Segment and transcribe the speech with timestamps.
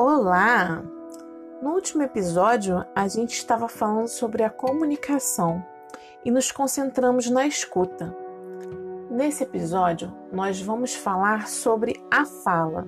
[0.00, 0.80] Olá!
[1.60, 5.60] No último episódio, a gente estava falando sobre a comunicação
[6.24, 8.16] e nos concentramos na escuta.
[9.10, 12.86] Nesse episódio, nós vamos falar sobre a fala.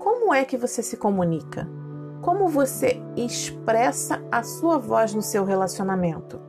[0.00, 1.68] Como é que você se comunica?
[2.22, 6.40] Como você expressa a sua voz no seu relacionamento?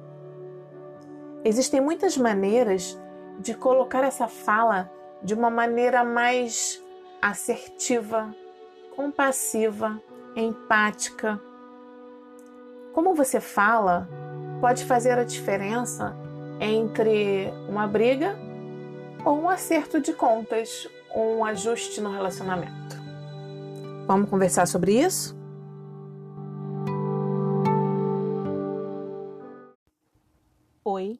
[1.46, 3.00] Existem muitas maneiras
[3.38, 4.92] de colocar essa fala
[5.22, 6.84] de uma maneira mais
[7.22, 8.36] assertiva,
[9.02, 10.00] compassiva,
[10.36, 11.42] empática.
[12.94, 14.08] Como você fala
[14.62, 16.16] pode fazer a diferença
[16.60, 18.38] entre uma briga
[19.26, 22.96] ou um acerto de contas, ou um ajuste no relacionamento.
[24.06, 25.36] Vamos conversar sobre isso?
[30.86, 31.20] Oi,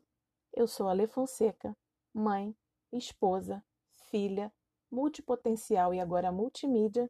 [0.54, 1.76] eu sou a Fonseca,
[2.14, 2.56] mãe,
[2.94, 3.64] esposa,
[4.12, 4.54] filha,
[4.92, 7.10] multipotencial e agora multimídia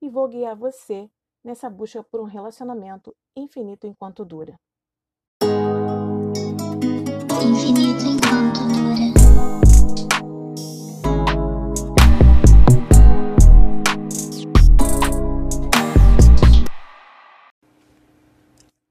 [0.00, 1.10] e vou guiar você
[1.42, 4.58] nessa busca por um relacionamento infinito enquanto dura.
[7.42, 8.78] Infinito enquanto dura.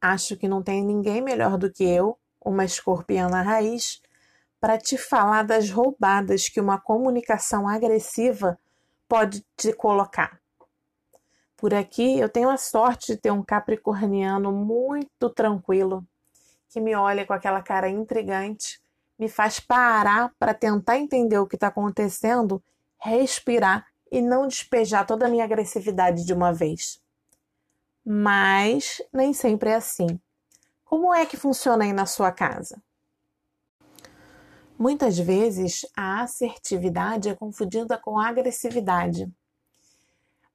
[0.01, 4.01] Acho que não tem ninguém melhor do que eu, uma escorpiana raiz,
[4.59, 8.57] para te falar das roubadas que uma comunicação agressiva
[9.07, 10.39] pode te colocar.
[11.57, 16.05] Por aqui eu tenho a sorte de ter um capricorniano muito tranquilo,
[16.69, 18.79] que me olha com aquela cara intrigante,
[19.17, 22.63] me faz parar para tentar entender o que está acontecendo,
[22.99, 27.01] respirar e não despejar toda a minha agressividade de uma vez.
[28.05, 30.19] Mas nem sempre é assim.
[30.85, 32.79] Como é que funciona aí na sua casa?
[34.77, 39.27] Muitas vezes a assertividade é confundida com a agressividade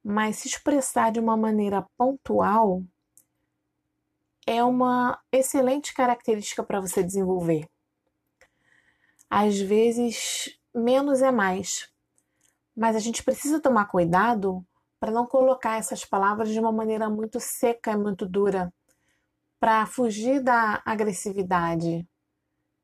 [0.03, 2.83] mas se expressar de uma maneira pontual
[4.45, 7.69] é uma excelente característica para você desenvolver.
[9.29, 11.89] Às vezes, menos é mais,
[12.75, 14.65] mas a gente precisa tomar cuidado
[14.99, 18.73] para não colocar essas palavras de uma maneira muito seca e muito dura,
[19.59, 22.05] para fugir da agressividade,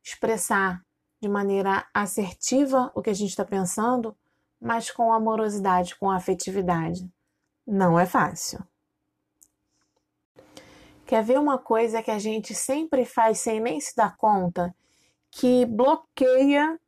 [0.01, 0.81] expressar
[1.21, 4.17] de maneira assertiva o que a gente está pensando
[4.59, 7.09] mas com amorosidade, com afetividade.
[7.65, 8.59] Não é fácil.
[11.05, 14.75] Quer ver uma coisa que a gente sempre faz sem nem se dar conta?
[15.31, 16.79] Que bloqueia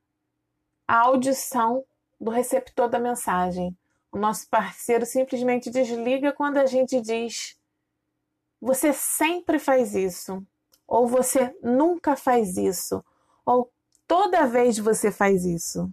[0.88, 1.84] a audição
[2.20, 3.76] do receptor da mensagem.
[4.12, 7.58] O nosso parceiro simplesmente desliga quando a gente diz:
[8.62, 10.46] Você sempre faz isso.
[10.88, 13.04] Ou você nunca faz isso.
[13.46, 13.72] Ou
[14.06, 15.92] toda vez você faz isso.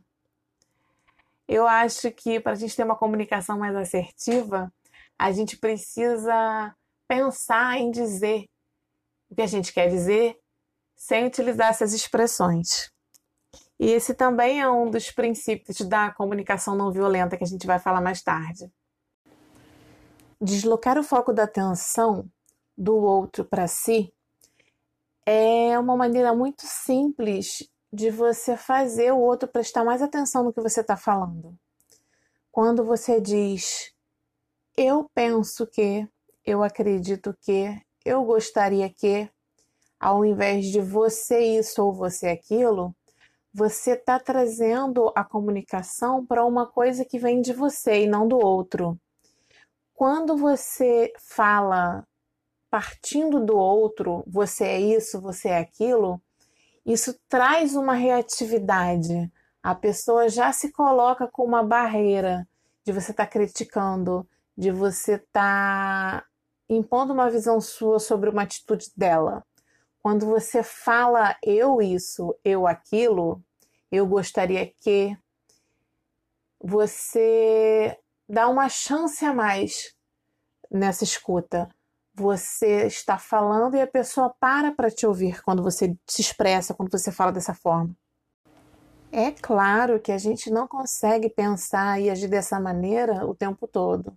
[1.48, 4.70] Eu acho que para a gente ter uma comunicação mais assertiva,
[5.18, 6.76] a gente precisa
[7.08, 8.44] pensar em dizer
[9.30, 10.38] o que a gente quer dizer
[10.94, 12.92] sem utilizar essas expressões.
[13.80, 17.78] E esse também é um dos princípios da comunicação não violenta que a gente vai
[17.78, 18.70] falar mais tarde.
[20.40, 22.28] Deslocar o foco da atenção
[22.76, 24.12] do outro para si
[25.24, 30.60] é uma maneira muito simples de você fazer o outro prestar mais atenção no que
[30.60, 31.58] você está falando.
[32.50, 33.92] Quando você diz,
[34.76, 36.08] eu penso que,
[36.44, 39.30] eu acredito que, eu gostaria que,
[39.98, 42.94] ao invés de você isso ou você aquilo,
[43.52, 48.38] você está trazendo a comunicação para uma coisa que vem de você e não do
[48.38, 48.98] outro.
[49.94, 52.06] Quando você fala
[52.70, 56.22] partindo do outro, você é isso, você é aquilo,
[56.88, 59.30] isso traz uma reatividade.
[59.62, 62.48] A pessoa já se coloca com uma barreira
[62.82, 64.26] de você estar tá criticando,
[64.56, 66.26] de você estar tá
[66.66, 69.44] impondo uma visão sua sobre uma atitude dela.
[70.02, 73.44] Quando você fala eu isso, eu aquilo,
[73.92, 75.14] eu gostaria que
[76.58, 79.94] você dá uma chance a mais
[80.70, 81.68] nessa escuta
[82.18, 86.90] você está falando e a pessoa para para te ouvir quando você se expressa, quando
[86.90, 87.94] você fala dessa forma.
[89.12, 94.16] É claro que a gente não consegue pensar e agir dessa maneira o tempo todo.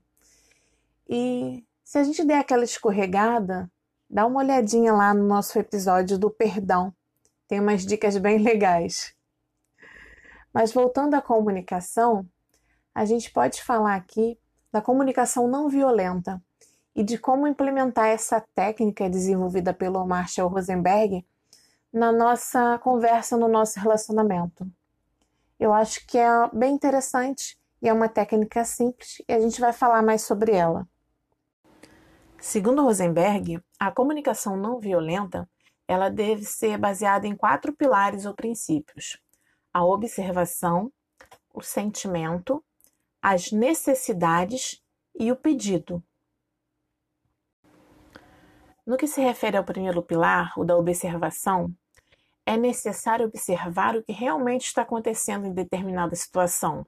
[1.08, 3.72] E se a gente der aquela escorregada,
[4.10, 6.94] dá uma olhadinha lá no nosso episódio do perdão.
[7.48, 9.14] Tem umas dicas bem legais.
[10.54, 12.28] Mas voltando à comunicação,
[12.94, 14.38] a gente pode falar aqui
[14.72, 16.42] da comunicação não violenta
[16.96, 21.26] e de como implementar essa técnica desenvolvida pelo Marshall Rosenberg
[21.92, 24.66] na nossa conversa, no nosso relacionamento.
[25.60, 29.74] Eu acho que é bem interessante e é uma técnica simples e a gente vai
[29.74, 30.88] falar mais sobre ela.
[32.40, 35.48] Segundo Rosenberg, a comunicação não violenta
[35.92, 39.20] ela deve ser baseada em quatro pilares ou princípios:
[39.74, 40.92] a observação,
[41.54, 42.64] o sentimento,
[43.22, 44.82] as necessidades
[45.20, 46.02] e o pedido.
[48.86, 51.74] No que se refere ao primeiro pilar, o da observação,
[52.46, 56.86] é necessário observar o que realmente está acontecendo em determinada situação.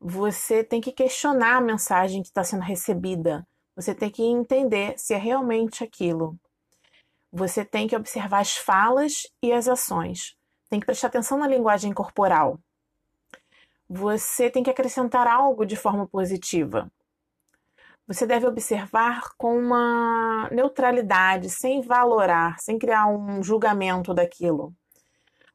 [0.00, 3.46] Você tem que questionar a mensagem que está sendo recebida.
[3.76, 6.36] Você tem que entender se é realmente aquilo.
[7.32, 10.36] Você tem que observar as falas e as ações.
[10.68, 12.58] Tem que prestar atenção na linguagem corporal.
[13.88, 16.90] Você tem que acrescentar algo de forma positiva.
[18.08, 24.74] Você deve observar com uma neutralidade, sem valorar, sem criar um julgamento daquilo.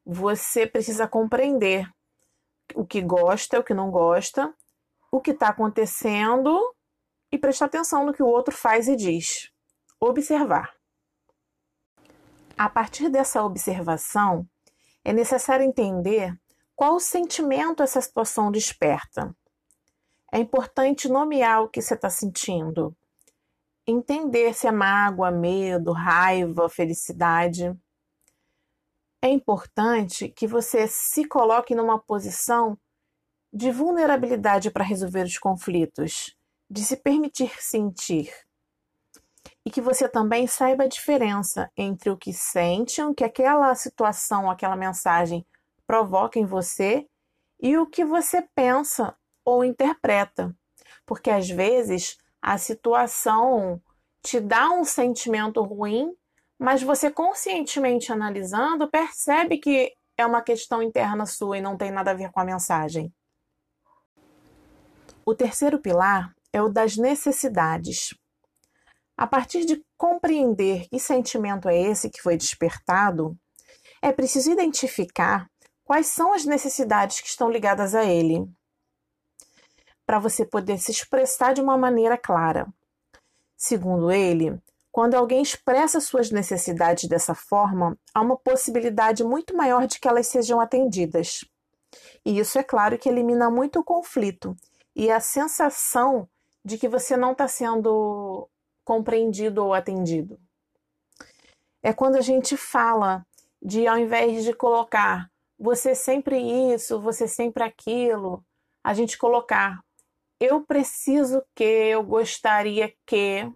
[0.05, 1.89] Você precisa compreender
[2.75, 4.53] o que gosta, o que não gosta,
[5.11, 6.55] o que está acontecendo
[7.31, 9.51] e prestar atenção no que o outro faz e diz.
[9.99, 10.75] Observar.
[12.55, 14.47] A partir dessa observação,
[15.03, 16.39] é necessário entender
[16.75, 19.35] qual sentimento essa situação desperta.
[20.33, 22.97] É importante nomear o que você está sentindo,
[23.85, 27.71] entender se é mágoa, medo, raiva, felicidade.
[29.21, 32.75] É importante que você se coloque numa posição
[33.53, 36.35] de vulnerabilidade para resolver os conflitos,
[36.67, 38.33] de se permitir sentir
[39.63, 44.49] e que você também saiba a diferença entre o que sente, o que aquela situação,
[44.49, 45.45] aquela mensagem
[45.85, 47.07] provoca em você
[47.61, 49.15] e o que você pensa
[49.45, 50.55] ou interpreta.
[51.05, 53.81] Porque às vezes a situação
[54.21, 56.13] te dá um sentimento ruim,
[56.57, 62.11] mas você conscientemente analisando percebe que é uma questão interna sua e não tem nada
[62.11, 63.13] a ver com a mensagem.
[65.25, 68.13] O terceiro pilar é o das necessidades.
[69.17, 73.37] A partir de compreender que sentimento é esse que foi despertado,
[74.01, 75.47] é preciso identificar
[75.83, 78.45] quais são as necessidades que estão ligadas a ele,
[80.05, 82.67] para você poder se expressar de uma maneira clara.
[83.55, 84.59] Segundo ele,
[84.91, 90.27] quando alguém expressa suas necessidades dessa forma, há uma possibilidade muito maior de que elas
[90.27, 91.43] sejam atendidas.
[92.25, 94.55] E isso é claro que elimina muito o conflito
[94.95, 96.27] e a sensação
[96.63, 98.47] de que você não está sendo
[98.83, 100.39] compreendido ou atendido.
[101.81, 103.25] É quando a gente fala
[103.61, 106.37] de, ao invés de colocar você sempre
[106.73, 108.43] isso, você sempre aquilo,
[108.83, 109.82] a gente colocar
[110.43, 113.49] eu preciso que, eu gostaria que,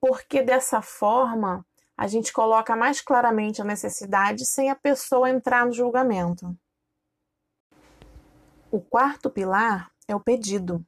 [0.00, 1.64] porque dessa forma
[1.96, 6.52] a gente coloca mais claramente a necessidade sem a pessoa entrar no julgamento.
[8.72, 10.84] O quarto pilar é o pedido.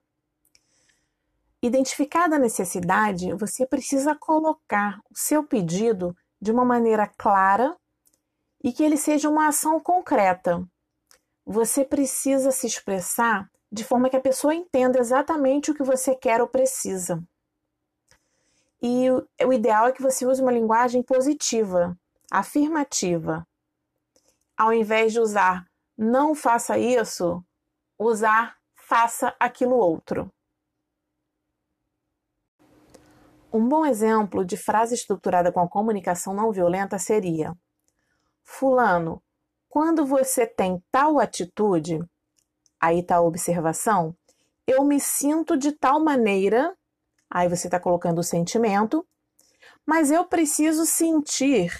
[1.62, 7.76] Identificada a necessidade, você precisa colocar o seu pedido de uma maneira clara
[8.62, 10.68] e que ele seja uma ação concreta.
[11.46, 16.40] Você precisa se expressar de forma que a pessoa entenda exatamente o que você quer
[16.40, 17.22] ou precisa.
[18.80, 21.98] E o ideal é que você use uma linguagem positiva,
[22.30, 23.46] afirmativa.
[24.56, 25.66] Ao invés de usar
[25.96, 27.44] não faça isso,
[27.98, 30.32] usar faça aquilo outro.
[33.52, 37.52] Um bom exemplo de frase estruturada com a comunicação não violenta seria:
[38.44, 39.20] Fulano,
[39.68, 41.98] quando você tem tal atitude,
[42.80, 44.16] aí está a observação,
[44.66, 46.76] eu me sinto de tal maneira,
[47.30, 49.06] aí você está colocando o sentimento,
[49.86, 51.72] mas eu preciso sentir.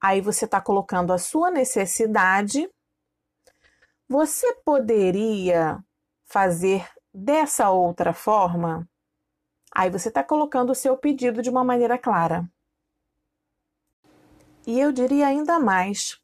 [0.00, 2.70] Aí você está colocando a sua necessidade.
[4.08, 5.84] Você poderia
[6.24, 8.88] fazer dessa outra forma?
[9.74, 12.48] Aí você está colocando o seu pedido de uma maneira clara.
[14.64, 16.21] E eu diria ainda mais: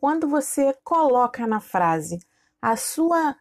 [0.00, 2.18] quando você coloca na frase
[2.60, 3.36] a sua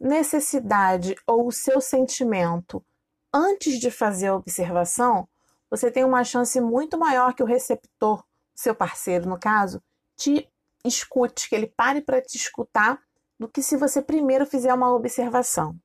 [0.00, 2.84] necessidade ou o seu sentimento
[3.32, 5.28] antes de fazer a observação,
[5.70, 9.80] você tem uma chance muito maior que o receptor, seu parceiro no caso,
[10.16, 10.50] te
[10.84, 13.00] escute, que ele pare para te escutar,
[13.38, 15.78] do que se você primeiro fizer uma observação.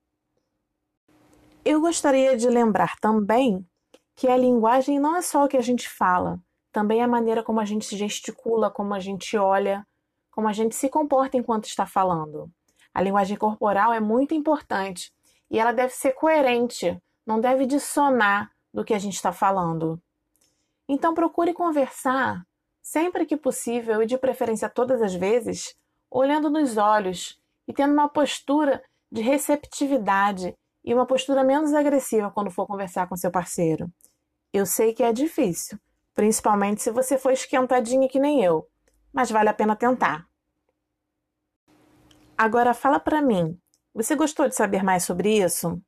[1.64, 3.64] Eu gostaria de lembrar também
[4.16, 6.40] que a linguagem não é só o que a gente fala,
[6.72, 9.86] também é a maneira como a gente gesticula, como a gente olha,
[10.32, 12.50] como a gente se comporta enquanto está falando.
[12.94, 15.14] A linguagem corporal é muito importante
[15.50, 20.02] e ela deve ser coerente, não deve dissonar do que a gente está falando.
[20.88, 22.46] Então procure conversar,
[22.82, 25.76] sempre que possível e de preferência todas as vezes,
[26.10, 32.50] olhando nos olhos e tendo uma postura de receptividade e uma postura menos agressiva quando
[32.50, 33.90] for conversar com seu parceiro.
[34.52, 35.78] Eu sei que é difícil,
[36.14, 38.68] principalmente se você for esquentadinha que nem eu,
[39.14, 40.28] mas vale a pena tentar.
[42.38, 43.60] Agora fala para mim,
[43.94, 45.82] você gostou de saber mais sobre isso?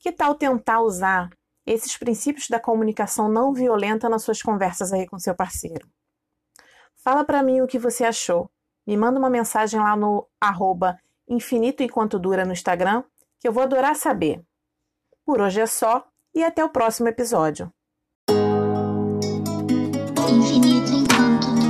[0.00, 1.30] Que tal tentar usar
[1.66, 5.88] esses princípios da comunicação não violenta nas suas conversas aí com seu parceiro?
[6.96, 8.50] Fala para mim o que você achou.
[8.86, 13.04] Me manda uma mensagem lá no arroba infinito enquanto dura no Instagram,
[13.38, 14.42] que eu vou adorar saber.
[15.24, 17.72] Por hoje é só e até o próximo episódio.
[20.28, 21.63] Infinito enquanto